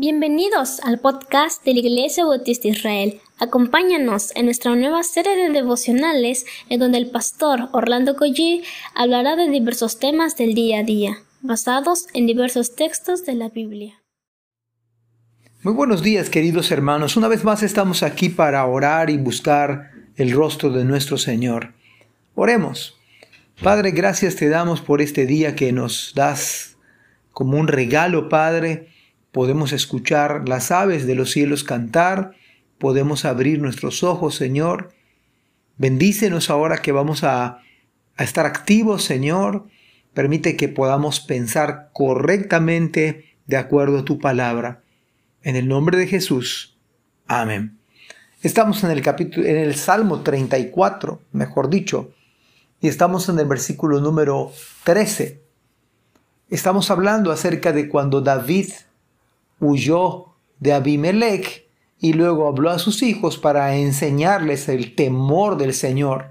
[0.00, 3.20] Bienvenidos al podcast de la Iglesia Bautista Israel.
[3.38, 8.62] Acompáñanos en nuestra nueva serie de devocionales en donde el pastor Orlando Collie
[8.94, 14.00] hablará de diversos temas del día a día, basados en diversos textos de la Biblia.
[15.62, 17.18] Muy buenos días queridos hermanos.
[17.18, 21.74] Una vez más estamos aquí para orar y buscar el rostro de nuestro Señor.
[22.34, 22.96] Oremos.
[23.62, 26.78] Padre, gracias te damos por este día que nos das
[27.32, 28.88] como un regalo, Padre
[29.32, 32.32] podemos escuchar las aves de los cielos cantar,
[32.78, 34.92] podemos abrir nuestros ojos, Señor.
[35.76, 37.60] Bendícenos ahora que vamos a,
[38.16, 39.66] a estar activos, Señor.
[40.14, 44.82] Permite que podamos pensar correctamente de acuerdo a tu palabra.
[45.42, 46.76] En el nombre de Jesús.
[47.26, 47.78] Amén.
[48.42, 52.14] Estamos en el capítulo en el Salmo 34, mejor dicho,
[52.80, 54.50] y estamos en el versículo número
[54.84, 55.42] 13.
[56.48, 58.70] Estamos hablando acerca de cuando David
[59.60, 61.68] huyó de Abimelech
[62.00, 66.30] y luego habló a sus hijos para enseñarles el temor del Señor.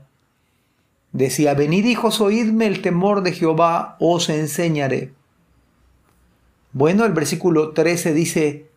[1.12, 5.14] Decía, venid hijos, oídme el temor de Jehová, os enseñaré.
[6.72, 8.70] Bueno, el versículo 13 dice,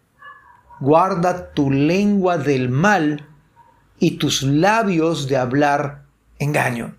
[0.81, 3.29] guarda tu lengua del mal
[3.99, 6.05] y tus labios de hablar
[6.39, 6.95] engaño.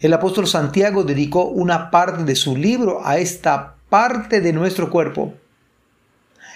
[0.00, 5.34] El apóstol Santiago dedicó una parte de su libro a esta parte de nuestro cuerpo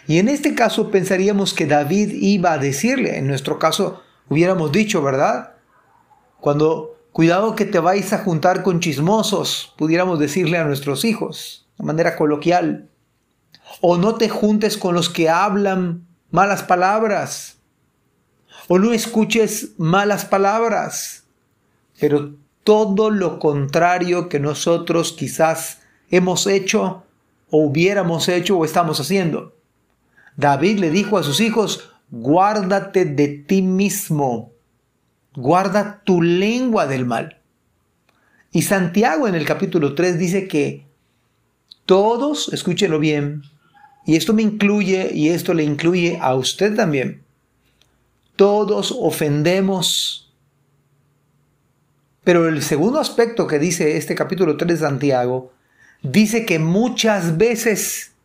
[0.07, 5.03] y en este caso pensaríamos que David iba a decirle, en nuestro caso hubiéramos dicho,
[5.03, 5.55] ¿verdad?
[6.41, 11.85] Cuando cuidado que te vais a juntar con chismosos, pudiéramos decirle a nuestros hijos, de
[11.85, 12.89] manera coloquial.
[13.81, 17.59] O no te juntes con los que hablan malas palabras.
[18.69, 21.25] O no escuches malas palabras.
[21.99, 27.05] Pero todo lo contrario que nosotros quizás hemos hecho
[27.51, 29.56] o hubiéramos hecho o estamos haciendo.
[30.37, 34.53] David le dijo a sus hijos, guárdate de ti mismo,
[35.35, 37.41] guarda tu lengua del mal.
[38.53, 40.87] Y Santiago en el capítulo 3 dice que
[41.85, 43.43] todos, escúchenlo bien,
[44.05, 47.23] y esto me incluye y esto le incluye a usted también,
[48.37, 50.33] todos ofendemos.
[52.25, 55.53] Pero el segundo aspecto que dice este capítulo 3 de Santiago,
[56.03, 58.16] dice que muchas veces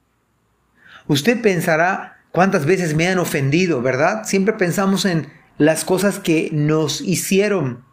[1.07, 4.23] Usted pensará cuántas veces me han ofendido, ¿verdad?
[4.23, 7.83] Siempre pensamos en las cosas que nos hicieron,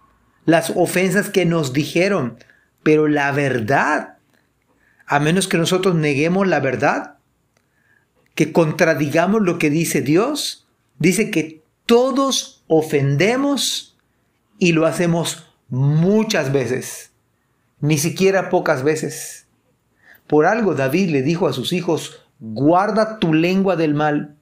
[0.44, 2.38] las ofensas que nos dijeron,
[2.82, 4.16] pero la verdad,
[5.06, 7.18] a menos que nosotros neguemos la verdad,
[8.34, 10.66] que contradigamos lo que dice Dios,
[10.98, 13.98] dice que todos ofendemos
[14.58, 17.10] y lo hacemos muchas veces,
[17.80, 19.46] ni siquiera pocas veces.
[20.26, 24.36] Por algo David le dijo a sus hijos, guarda tu lengua del mal.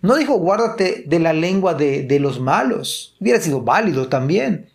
[0.00, 4.68] No dijo guárdate de la lengua de, de los malos, hubiera sido válido también.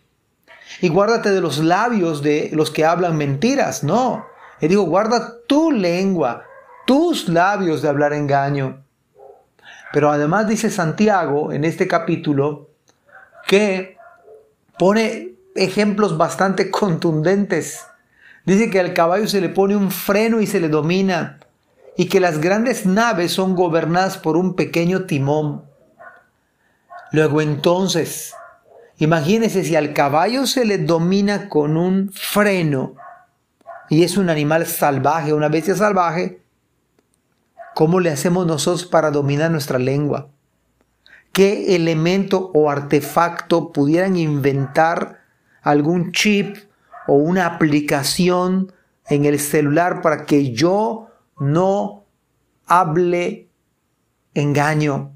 [0.80, 4.26] Y guárdate de los labios de los que hablan mentiras, no.
[4.60, 6.44] Él dijo, guarda tu lengua,
[6.86, 8.82] tus labios de hablar engaño.
[9.92, 12.70] Pero además dice Santiago en este capítulo
[13.46, 13.96] que
[14.78, 17.86] pone ejemplos bastante contundentes.
[18.44, 21.38] Dice que al caballo se le pone un freno y se le domina
[22.00, 25.64] y que las grandes naves son gobernadas por un pequeño timón.
[27.10, 28.34] Luego entonces,
[28.98, 32.94] imagínese si al caballo se le domina con un freno
[33.90, 36.40] y es un animal salvaje, una bestia salvaje,
[37.74, 40.28] ¿cómo le hacemos nosotros para dominar nuestra lengua?
[41.32, 45.24] ¿Qué elemento o artefacto pudieran inventar
[45.62, 46.58] algún chip
[47.08, 48.72] o una aplicación
[49.08, 51.07] en el celular para que yo
[51.40, 52.04] no
[52.66, 53.48] hable
[54.34, 55.12] engaño.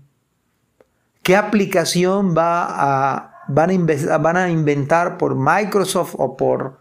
[1.23, 6.81] ¿Qué aplicación va a, van, a van a inventar por Microsoft o por,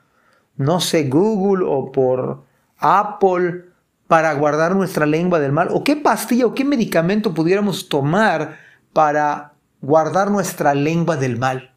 [0.55, 2.43] no sé, Google o por
[2.77, 3.65] Apple
[4.07, 5.69] para guardar nuestra lengua del mal?
[5.71, 8.57] ¿O qué pastilla o qué medicamento pudiéramos tomar
[8.93, 11.75] para guardar nuestra lengua del mal?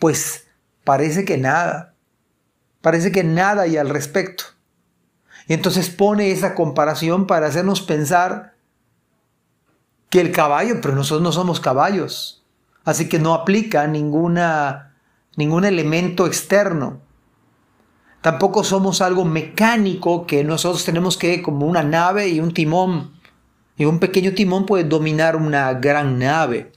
[0.00, 0.48] Pues
[0.84, 1.94] parece que nada.
[2.80, 4.55] Parece que nada hay al respecto.
[5.48, 8.54] Y entonces pone esa comparación para hacernos pensar
[10.10, 12.44] que el caballo, pero nosotros no somos caballos.
[12.84, 14.96] Así que no aplica ninguna,
[15.36, 17.00] ningún elemento externo.
[18.20, 23.12] Tampoco somos algo mecánico que nosotros tenemos que, como una nave y un timón.
[23.76, 26.72] Y un pequeño timón puede dominar una gran nave.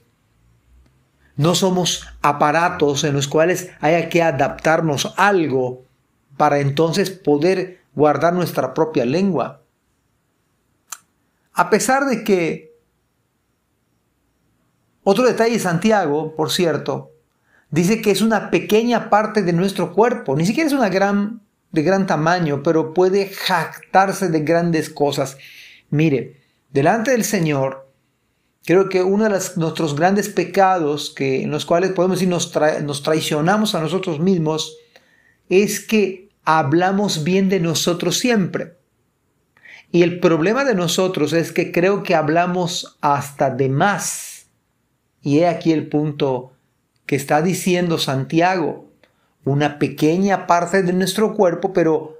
[1.36, 5.84] No somos aparatos en los cuales haya que adaptarnos algo
[6.36, 9.62] para entonces poder guardar nuestra propia lengua.
[11.52, 12.74] a pesar de que
[15.02, 17.10] otro detalle de Santiago, por cierto,
[17.70, 21.42] dice que es una pequeña parte de nuestro cuerpo, ni siquiera es una gran
[21.72, 25.38] de gran tamaño, pero puede jactarse de grandes cosas.
[25.90, 26.40] Mire,
[26.70, 27.88] delante del Señor,
[28.64, 33.74] creo que uno de nuestros grandes pecados, que, en los cuales podemos decir nos traicionamos
[33.74, 34.76] a nosotros mismos,
[35.48, 38.76] es que hablamos bien de nosotros siempre.
[39.92, 44.46] Y el problema de nosotros es que creo que hablamos hasta de más.
[45.22, 46.52] Y he aquí el punto
[47.06, 48.86] que está diciendo Santiago
[49.44, 52.18] una pequeña parte de nuestro cuerpo, pero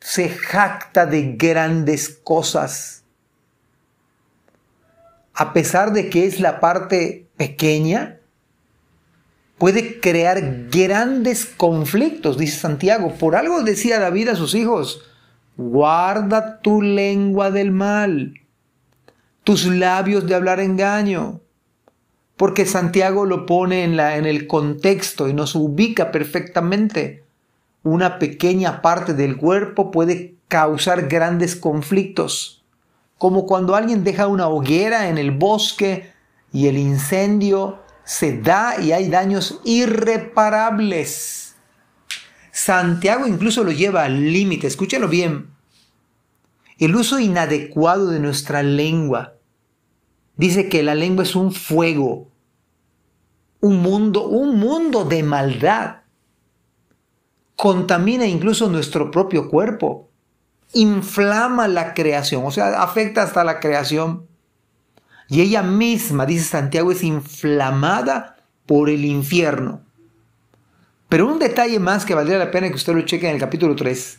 [0.00, 3.04] se jacta de grandes cosas.
[5.34, 8.20] A pesar de que es la parte pequeña,
[9.58, 13.14] puede crear grandes conflictos, dice Santiago.
[13.14, 15.02] Por algo decía David a sus hijos,
[15.56, 18.40] guarda tu lengua del mal,
[19.44, 21.42] tus labios de hablar engaño
[22.42, 27.22] porque Santiago lo pone en, la, en el contexto y nos ubica perfectamente.
[27.84, 32.64] Una pequeña parte del cuerpo puede causar grandes conflictos,
[33.16, 36.10] como cuando alguien deja una hoguera en el bosque
[36.52, 41.56] y el incendio se da y hay daños irreparables.
[42.50, 45.50] Santiago incluso lo lleva al límite, escúchalo bien.
[46.78, 49.34] El uso inadecuado de nuestra lengua.
[50.36, 52.32] Dice que la lengua es un fuego
[53.62, 56.02] un mundo, un mundo de maldad.
[57.56, 60.10] Contamina incluso nuestro propio cuerpo.
[60.74, 64.26] Inflama la creación, o sea, afecta hasta la creación.
[65.32, 68.36] Y ella misma, dice Santiago, es inflamada
[68.66, 69.80] por el infierno.
[71.08, 73.74] Pero un detalle más que valdría la pena que usted lo cheque en el capítulo
[73.74, 74.18] 3.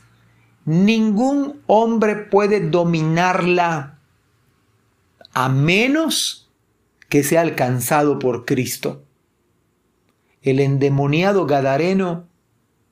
[0.66, 4.00] Ningún hombre puede dominarla
[5.34, 6.52] a menos
[7.08, 9.04] que sea alcanzado por Cristo
[10.44, 12.28] el endemoniado Gadareno,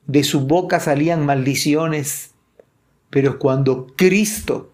[0.06, 2.32] de su boca salían maldiciones,
[3.10, 4.71] pero cuando Cristo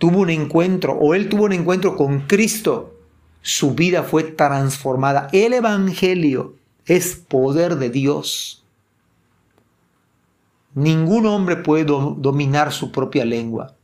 [0.00, 2.94] tuvo un encuentro, o él tuvo un encuentro con Cristo,
[3.42, 5.28] su vida fue transformada.
[5.30, 6.54] El Evangelio
[6.86, 8.64] es poder de Dios.
[10.74, 13.76] Ningún hombre puede dominar su propia lengua.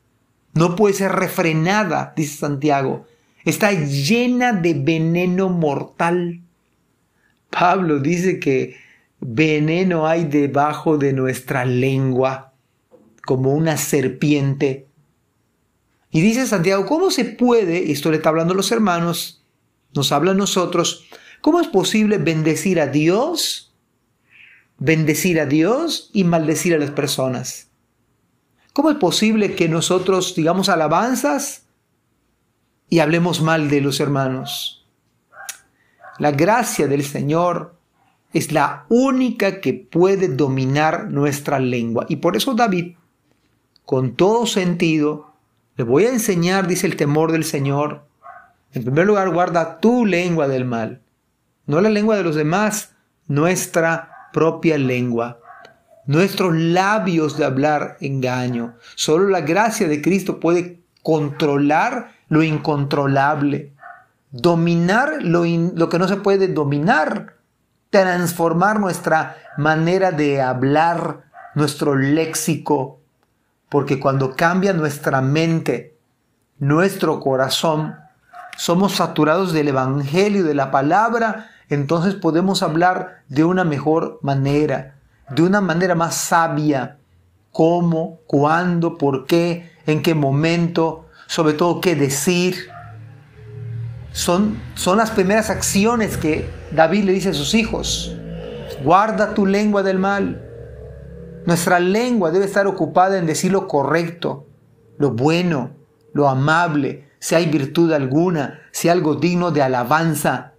[0.54, 3.04] No puede ser refrenada, dice Santiago.
[3.44, 6.40] Está llena de veneno mortal.
[7.50, 8.76] Pablo dice que
[9.20, 12.54] veneno hay debajo de nuestra lengua,
[13.26, 14.86] como una serpiente.
[16.10, 19.42] Y dice Santiago, ¿cómo se puede, esto le está hablando a los hermanos,
[19.94, 21.06] nos habla a nosotros,
[21.40, 23.74] ¿cómo es posible bendecir a Dios,
[24.78, 27.68] bendecir a Dios y maldecir a las personas?
[28.72, 31.64] ¿Cómo es posible que nosotros digamos alabanzas
[32.90, 34.86] y hablemos mal de los hermanos?
[36.18, 37.76] La gracia del Señor
[38.32, 42.04] es la única que puede dominar nuestra lengua.
[42.08, 42.96] Y por eso David,
[43.84, 45.35] con todo sentido,
[45.76, 48.06] le voy a enseñar, dice el temor del Señor.
[48.72, 51.02] En primer lugar, guarda tu lengua del mal,
[51.66, 52.94] no la lengua de los demás,
[53.26, 55.40] nuestra propia lengua.
[56.06, 58.76] Nuestros labios de hablar engaño.
[58.94, 63.76] Solo la gracia de Cristo puede controlar lo incontrolable
[64.30, 67.36] dominar lo, lo que no se puede dominar,
[67.90, 73.00] transformar nuestra manera de hablar, nuestro léxico,
[73.68, 75.96] porque cuando cambia nuestra mente,
[76.58, 77.96] nuestro corazón,
[78.56, 84.96] somos saturados del Evangelio, de la palabra, entonces podemos hablar de una mejor manera,
[85.30, 86.98] de una manera más sabia,
[87.52, 92.68] cómo, cuándo, por qué, en qué momento, sobre todo qué decir,
[94.12, 98.16] son, son las primeras acciones que David le dice a sus hijos.
[98.82, 100.45] Guarda tu lengua del mal.
[101.46, 104.46] Nuestra lengua debe estar ocupada en decir lo correcto,
[104.98, 105.70] lo bueno,
[106.12, 110.54] lo amable, si hay virtud alguna, si algo digno de alabanza.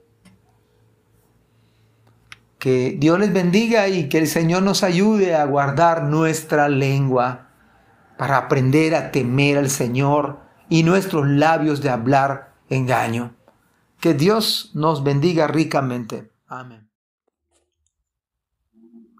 [2.58, 7.50] Que Dios les bendiga y que el Señor nos ayude a guardar nuestra lengua
[8.18, 10.40] para aprender a temer al Señor
[10.70, 13.36] y nuestros labios de hablar engaño.
[14.00, 16.32] Que Dios nos bendiga ricamente.
[16.48, 16.87] Amén.